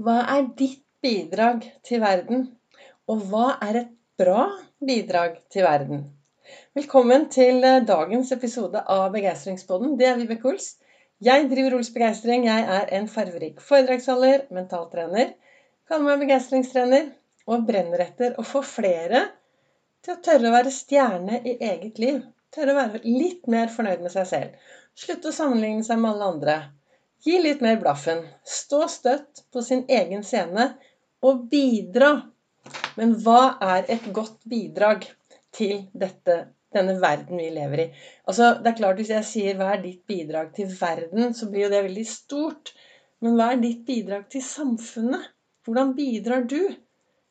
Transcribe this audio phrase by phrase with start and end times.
[0.00, 2.46] Hva er ditt bidrag til verden?
[3.12, 4.46] Og hva er et bra
[4.80, 6.06] bidrag til verden?
[6.72, 9.98] Velkommen til eh, dagens episode av Begeistringspodden.
[10.00, 10.70] Det er Vibeke Ols.
[11.20, 12.48] Jeg driver Ols Begeistring.
[12.48, 15.36] Jeg er en farverik foredragsholder, mentaltrener,
[15.84, 17.12] kaller meg begeistringstrener
[17.52, 19.26] og brenner etter å få flere
[20.00, 22.24] til å tørre å være stjerne i eget liv.
[22.48, 24.56] Tørre å være litt mer fornøyd med seg selv.
[24.96, 26.62] Slutte å sammenligne seg med alle andre.
[27.22, 28.24] Gi litt mer blaffen.
[28.42, 30.72] Stå støtt på sin egen scene
[31.22, 32.16] og bidra.
[32.98, 35.06] Men hva er et godt bidrag
[35.54, 36.38] til dette,
[36.74, 37.86] denne verden vi lever i?
[38.26, 41.68] Altså, det er klart Hvis jeg sier 'hva er ditt bidrag til verden', så blir
[41.68, 42.74] jo det veldig stort.
[43.20, 45.30] Men hva er ditt bidrag til samfunnet?
[45.64, 46.74] Hvordan bidrar du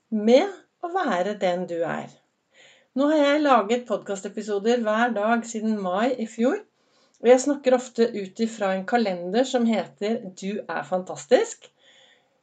[0.09, 0.47] med
[0.83, 2.07] å være den du er?
[2.95, 6.63] Nå har jeg laget podkastepisoder hver dag siden mai i fjor.
[7.21, 11.69] Og jeg snakker ofte ut ifra en kalender som heter 'Du er fantastisk'.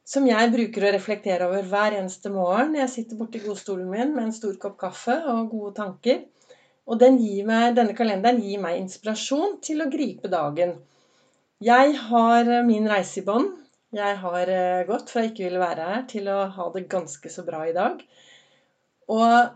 [0.05, 2.75] Som jeg bruker å reflektere over hver eneste morgen.
[2.75, 6.23] Jeg sitter borti godstolen min med en stor kopp kaffe og gode tanker.
[6.87, 10.79] Og den meg, denne kalenderen gir meg inspirasjon til å gripe dagen.
[11.61, 13.51] Jeg har min reise i bånn.
[13.92, 17.45] Jeg har eh, gått fra ikke ville være her til å ha det ganske så
[17.45, 18.01] bra i dag.
[19.09, 19.51] Og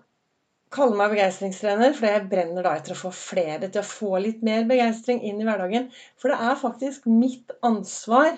[0.73, 4.43] kaller meg begeistringstrener for jeg brenner da etter å få flere til å få litt
[4.47, 5.91] mer begeistring inn i hverdagen.
[6.21, 8.35] For det er faktisk mitt ansvar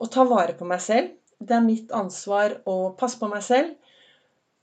[0.00, 1.14] å ta vare på meg selv.
[1.40, 3.76] Det er mitt ansvar å passe på meg selv.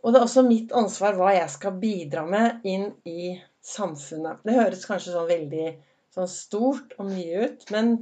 [0.03, 3.33] Og det er også mitt ansvar hva jeg skal bidra med inn i
[3.66, 4.44] samfunnet.
[4.45, 5.71] Det høres kanskje sånn veldig
[6.16, 7.95] sånn stort og mye ut, men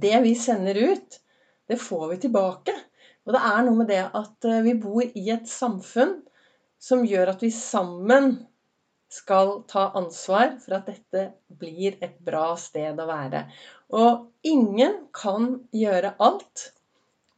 [0.00, 1.18] det vi sender ut,
[1.68, 2.74] det får vi tilbake.
[3.28, 6.14] Og det er noe med det at eh, vi bor i et samfunn
[6.78, 8.36] som gjør at vi sammen
[9.08, 11.24] skal ta ansvar for at dette
[11.60, 13.46] blir et bra sted å være.
[13.96, 16.70] Og ingen kan gjøre alt,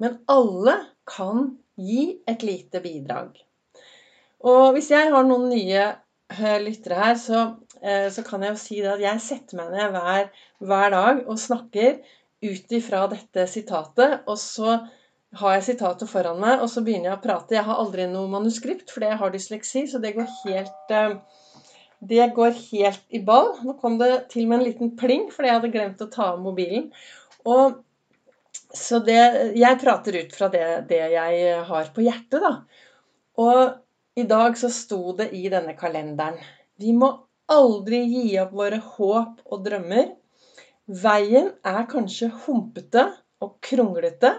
[0.02, 0.77] men alle
[1.08, 3.38] kan gi et lite bidrag.
[4.47, 7.44] Og hvis jeg har noen nye eh, lyttere her, så,
[7.82, 10.31] eh, så kan jeg jo si at jeg setter meg ned hver,
[10.65, 12.00] hver dag og snakker
[12.41, 14.22] ut ifra dette sitatet.
[14.26, 14.78] Og så
[15.38, 17.54] har jeg sitatet foran meg, og så begynner jeg å prate.
[17.54, 21.20] Jeg har aldri noe manuskript, fordi jeg har dysleksi, så det går helt eh,
[22.00, 23.52] Det går helt i ball.
[23.62, 26.41] Nå kom det til med en liten pling, fordi jeg hadde glemt å ta av
[26.42, 26.88] mobilen.
[27.44, 27.82] Og
[28.74, 32.52] så det Jeg prater ut fra det, det jeg har på hjertet, da.
[33.41, 36.38] Og i dag så sto det i denne kalenderen
[36.80, 37.12] Vi må
[37.50, 40.10] aldri gi opp våre håp og drømmer.
[40.91, 43.04] Veien er kanskje humpete
[43.42, 44.32] og kronglete,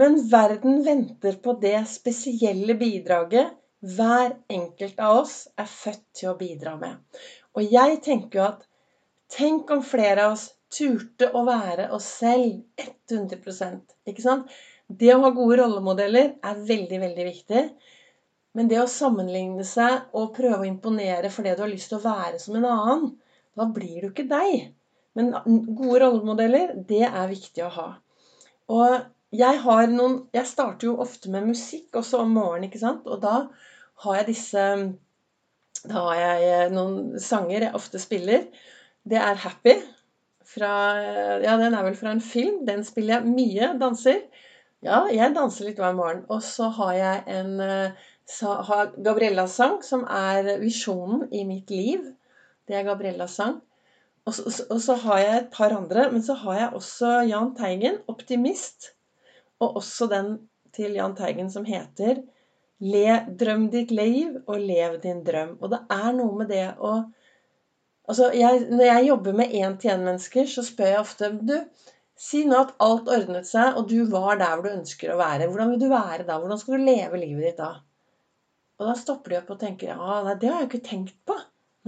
[0.00, 3.54] men verden venter på det spesielle bidraget
[3.96, 6.96] hver enkelt av oss er født til å bidra med.
[7.56, 8.64] Og jeg tenker jo at
[9.32, 12.60] Tenk om flere av oss turte å være oss selv
[13.10, 14.52] 100% ikke sant?
[14.86, 17.62] Det å ha gode rollemodeller er veldig, veldig viktig.
[18.56, 22.06] Men det å sammenligne seg og prøve å imponere fordi du har lyst til å
[22.06, 23.08] være som en annen,
[23.58, 24.70] da blir du ikke deg.
[25.18, 25.32] Men
[25.74, 27.88] gode rollemodeller, det er viktig å ha.
[28.70, 28.94] Og
[29.38, 33.06] jeg har noen Jeg starter jo ofte med musikk også om morgenen, ikke sant?
[33.06, 33.46] Og da
[34.04, 34.64] har jeg disse
[35.86, 38.48] Da har jeg eh, noen sanger jeg ofte spiller.
[39.06, 39.84] Det er 'Happy'
[40.46, 40.72] fra
[41.42, 42.66] Ja, den er vel fra en film.
[42.66, 43.78] Den spiller jeg mye.
[43.80, 44.20] Danser.
[44.82, 46.24] Ja, jeg danser litt hver morgen.
[46.28, 47.60] Og så har jeg en
[48.42, 52.02] har Gabriellas sang, som er visjonen i mitt liv.
[52.66, 53.60] Det er Gabriellas sang.
[54.26, 56.10] Og så, og så, har jeg et par andre.
[56.12, 58.95] Men så har jeg også Jahn Teigen, 'Optimist'.
[59.64, 60.32] Og også den
[60.76, 62.22] til Jahn Teigen som heter
[62.84, 65.54] Le, drøm ditt liv og lev din drøm.
[65.62, 66.98] Og det er noe med det å
[68.06, 71.56] Altså, jeg, når jeg jobber med én-til-én-mennesker, så spør jeg ofte Du,
[72.14, 75.48] si nå at alt ordnet seg, og du var der hvor du ønsker å være.
[75.50, 76.36] Hvordan vil du være da?
[76.38, 77.72] Hvordan skal du leve livet ditt da?
[78.78, 81.36] Og da stopper de opp og tenker Ja, nei, det har jeg ikke tenkt på.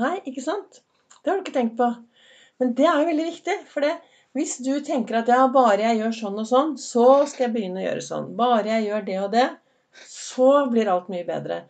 [0.02, 0.80] Nei, ikke sant?
[1.22, 1.88] Det har du ikke tenkt på.
[2.58, 3.94] Men det er jo veldig viktig, for det,
[4.38, 7.82] hvis du tenker at ja, bare jeg gjør sånn og sånn, så skal jeg begynne
[7.82, 8.30] å gjøre sånn.
[8.38, 9.46] Bare jeg gjør det og det,
[10.06, 11.64] så blir alt mye bedre.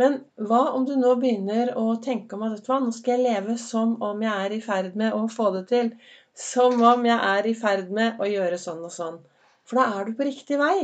[0.00, 0.18] Men
[0.48, 3.26] hva om du nå begynner å tenke om at vet du hva, nå skal jeg
[3.26, 5.90] leve som om jeg er i ferd med å få det til.
[6.36, 9.18] Som om jeg er i ferd med å gjøre sånn og sånn.
[9.68, 10.76] For da er du på riktig vei.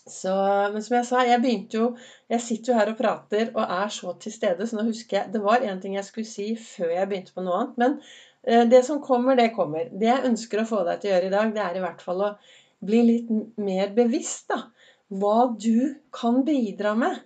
[0.00, 0.32] Så,
[0.72, 1.86] men som jeg sa, jeg begynte jo
[2.32, 5.34] Jeg sitter jo her og prater og er så til stede, så nå husker jeg
[5.34, 7.76] Det var én ting jeg skulle si før jeg begynte på noe annet.
[7.82, 7.98] Men
[8.42, 9.90] det som kommer, det kommer.
[9.92, 12.00] Det jeg ønsker å få deg til å gjøre i dag, det er i hvert
[12.04, 12.30] fall å
[12.80, 14.62] bli litt mer bevisst da,
[15.12, 17.18] hva du kan bidra med.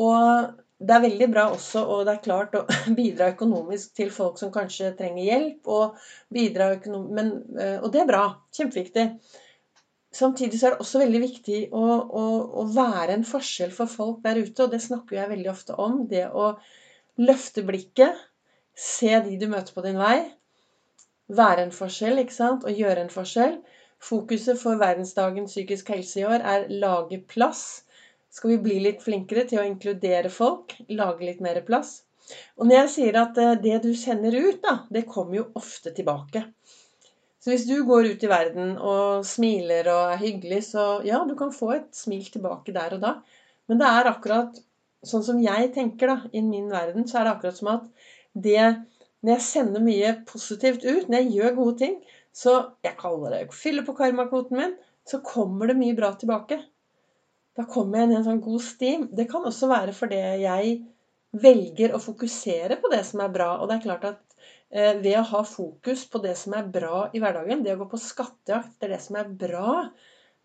[0.00, 0.52] Og
[0.82, 4.52] det er veldig bra også, og det er klart, å bidra økonomisk til folk som
[4.54, 5.70] kanskje trenger hjelp.
[5.70, 5.96] Og,
[6.34, 8.24] men, eh, og det er bra.
[8.56, 9.08] Kjempeviktig.
[10.12, 12.24] samtidig så er det også veldig viktig å, å,
[12.60, 16.02] å, være en forskjell for folk der ute, og det snakker jeg veldig ofte om.
[16.08, 16.54] Det å
[17.22, 18.18] løfte blikket,
[18.76, 20.18] se de du møter på din vei,
[21.32, 23.56] være en forskjell, ikke sant, og gjøre en forskjell.
[24.02, 27.84] Fokuset for verdensdagen psykisk helse i år er lage plass.
[28.32, 32.00] Skal vi bli litt flinkere til å inkludere folk, lage litt mer plass?
[32.58, 35.92] Og når jeg sier at eh, det du sender ut, da, det kommer jo ofte
[35.94, 36.46] tilbake.
[37.42, 41.34] Så hvis du går ut i verden og smiler og er hyggelig, så ja, du
[41.38, 43.16] kan få et smil tilbake der og da.
[43.70, 44.60] Men det er akkurat
[45.06, 47.88] sånn som jeg tenker, da, i min verden, så er det akkurat som at
[48.34, 48.84] det
[49.22, 51.98] Når jeg sender mye positivt ut, når jeg gjør gode ting,
[52.34, 54.72] så Jeg kaller det fylle på karmakvoten min,
[55.06, 56.58] så kommer det mye bra tilbake.
[57.56, 59.08] Da kommer jeg inn i en sånn god stim.
[59.12, 60.74] Det kan også være fordi jeg
[61.32, 63.52] velger å fokusere på det som er bra.
[63.60, 64.32] Og det er klart at
[64.72, 67.90] Eh, ved å ha fokus på det som er bra i hverdagen, det å gå
[67.90, 69.72] på skattejakt etter det som er bra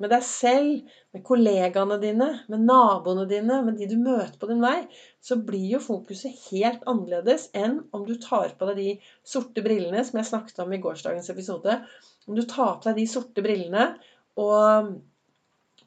[0.02, 4.62] med deg selv, med kollegaene dine, med naboene dine, med de du møter på din
[4.62, 4.84] vei,
[5.24, 8.92] så blir jo fokuset helt annerledes enn om du tar på deg de
[9.26, 11.80] sorte brillene som jeg snakket om i gårsdagens episode.
[12.28, 13.90] Om du tar på deg de sorte brillene
[14.38, 14.94] og,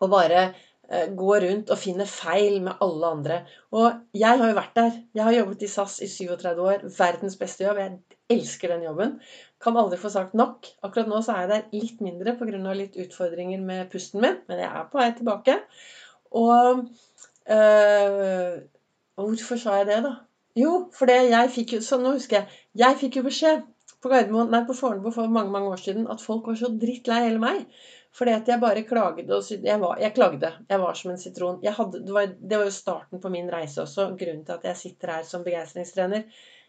[0.01, 0.51] og bare
[0.91, 3.37] Eh, gå rundt og finner feil med alle andre.
[3.79, 4.97] Og jeg har jo vært der.
[5.15, 6.83] Jeg har jobbet i SAS i 37 år.
[6.97, 7.79] Verdens beste jobb.
[7.79, 9.13] Jeg elsker den jobben.
[9.61, 10.67] Kan aldri få sagt nok.
[10.87, 12.73] Akkurat nå så er jeg der litt mindre pga.
[12.75, 15.59] litt utfordringer med pusten min, men jeg er på vei tilbake.
[16.31, 16.87] Og
[17.51, 18.61] øh,
[19.21, 20.15] Hvorfor sa jeg det, da?
[20.57, 22.61] Jo, for jeg fikk jo Så nå husker jeg.
[22.83, 23.63] Jeg fikk jo beskjed
[24.01, 27.19] på Gardermoen, nei, på Fornebu for mange mange år siden at folk var så drittlei
[27.27, 27.67] hele meg.
[28.17, 30.53] Fordi at jeg bare klagde Og jeg, var, jeg klagde.
[30.71, 31.61] Jeg var som en sitron.
[31.65, 34.09] Hadde, det, var, det, var, jo starten på min reise også.
[34.19, 36.25] Grunnen til at jeg sitter her som begeistringstrener.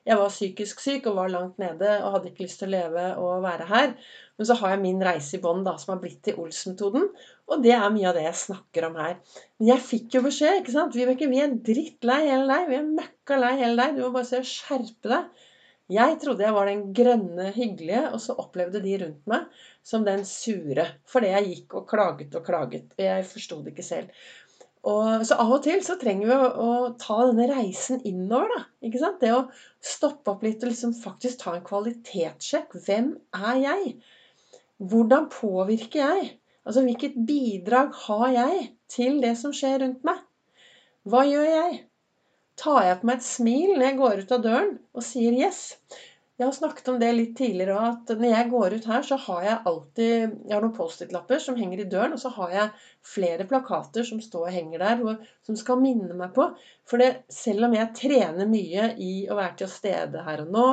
[0.07, 3.03] Jeg var psykisk syk og var langt nede og hadde ikke lyst til å leve
[3.21, 3.92] og være her.
[4.39, 7.06] Men så har jeg min reise i bånn som har blitt til Ols-metoden.
[7.51, 9.19] Og det er mye av det jeg snakker om her.
[9.59, 10.63] Men jeg fikk jo beskjed.
[10.63, 10.98] ikke sant?
[10.98, 12.68] Vibeke, vi er drittlei hele deg.
[12.71, 13.95] Vi er møkka lei hele deg.
[13.98, 15.48] Du må bare se og skjerpe deg.
[15.92, 20.24] Jeg trodde jeg var den grønne, hyggelige, og så opplevde de rundt meg som den
[20.25, 20.86] sure.
[21.12, 22.94] Fordi jeg gikk og klaget og klaget.
[22.95, 24.24] Og jeg forsto det ikke selv.
[24.81, 26.69] Og, så av og til så trenger vi å, å
[27.01, 28.50] ta denne reisen innover.
[28.56, 29.19] da, ikke sant?
[29.22, 29.44] Det å
[29.78, 32.74] stoppe opp litt og liksom faktisk ta en kvalitetssjekk.
[32.88, 33.94] Hvem er jeg?
[34.81, 36.33] Hvordan påvirker jeg?
[36.66, 40.19] Altså hvilket bidrag har jeg til det som skjer rundt meg?
[41.10, 41.80] Hva gjør jeg?
[42.62, 45.62] tar jeg på meg et smil når jeg går ut av døren og sier 'yes'.
[46.42, 49.18] Jeg har snakket om det litt tidligere òg, at når jeg går ut her, så
[49.28, 50.14] har jeg alltid
[50.50, 52.72] Jeg har noen Post-It-lapper som henger i døren, og så har jeg
[53.06, 56.48] flere plakater som står og henger der, som skal minne meg på.
[56.90, 60.66] For det, selv om jeg trener mye i å være til stede her og nå,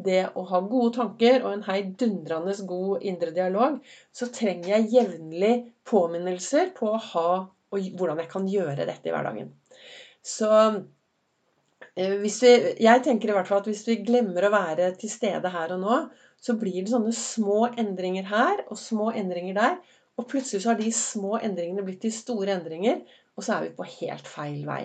[0.00, 3.76] det å ha gode tanker og en heidundrende god indre dialog,
[4.16, 5.52] så trenger jeg jevnlig
[5.84, 7.30] påminnelser på å ha
[7.70, 9.52] og hvordan jeg kan gjøre dette i hverdagen.
[10.24, 10.48] Så
[11.96, 12.30] vi,
[12.80, 15.82] jeg tenker i hvert fall at hvis vi glemmer å være til stede her og
[15.82, 15.96] nå,
[16.40, 19.80] så blir det sånne små endringer her og små endringer der.
[20.20, 23.00] Og plutselig så har de små endringene blitt til store endringer,
[23.36, 24.82] og så er vi på helt feil vei.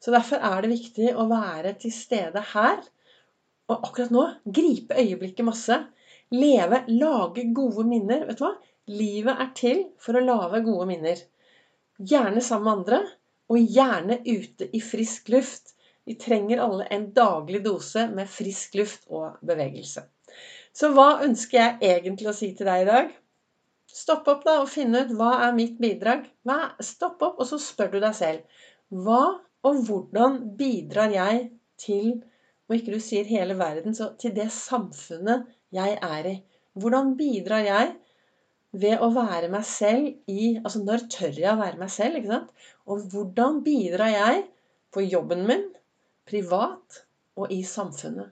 [0.00, 2.80] Så derfor er det viktig å være til stede her.
[3.70, 5.76] Og akkurat nå gripe øyeblikket masse.
[6.32, 8.24] Leve, lage gode minner.
[8.28, 8.54] Vet du hva?
[8.90, 11.20] Livet er til for å lage gode minner.
[12.00, 13.00] Gjerne sammen med andre,
[13.50, 15.74] og gjerne ute i frisk luft.
[16.10, 20.02] Vi trenger alle en daglig dose med frisk luft og bevegelse.
[20.74, 23.12] Så hva ønsker jeg egentlig å si til deg i dag?
[23.86, 26.26] Stopp opp da og finn ut hva er mitt bidrag.
[26.42, 26.72] Hva?
[26.82, 28.66] Stopp opp, og så spør du deg selv.
[28.90, 29.22] Hva
[29.70, 31.46] og hvordan bidrar jeg
[31.78, 32.10] til
[32.66, 36.36] og ikke du sier hele verden, så til det samfunnet jeg er i.
[36.74, 37.96] Hvordan bidrar jeg
[38.82, 42.18] ved å være meg selv i Altså når tør jeg å være meg selv?
[42.18, 42.54] ikke sant?
[42.90, 44.48] Og hvordan bidrar jeg
[44.90, 45.70] på jobben min,
[46.30, 47.02] privat
[47.40, 48.30] og i samfunnet?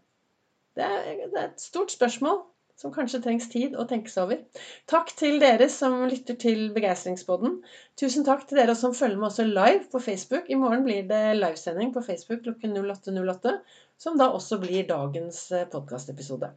[0.79, 2.45] Det er, det er et stort spørsmål
[2.79, 4.43] som kanskje trengs tid å tenke seg over.
[4.91, 7.57] Takk til dere som lytter til Begeistringsboden.
[7.99, 10.47] Tusen takk til dere som følger med også live på Facebook.
[10.47, 13.57] I morgen blir det livesending på Facebook klokken 08.08,
[13.99, 16.53] som da også blir dagens eh, podkastepisode.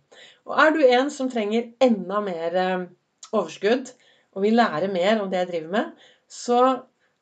[0.46, 2.86] Og er du en som trenger enda mer eh,
[3.32, 3.90] overskudd
[4.36, 6.60] og vil lære mer om det jeg driver med, så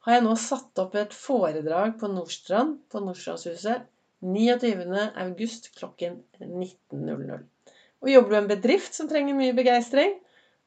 [0.05, 3.87] har jeg nå satt opp et foredrag på Nordstrand, på Nordstrandshuset,
[4.25, 4.97] 29.
[5.23, 7.45] august klokken 19.00.
[7.99, 10.17] Og jobber du i en bedrift som trenger mye begeistring,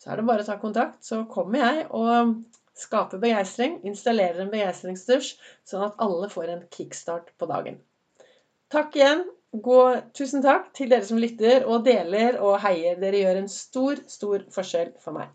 [0.01, 1.01] så er det bare å ta kontakt.
[1.05, 2.35] Så kommer jeg og
[2.79, 5.37] skaper begeistring, installerer en begeistringsdusj,
[5.69, 7.79] sånn at alle får en kickstart på dagen.
[8.73, 9.25] Takk igjen.
[9.53, 9.79] Gå,
[10.17, 12.97] tusen takk til dere som lytter og deler og heier.
[13.01, 15.29] Dere gjør en stor, stor forskjell for meg.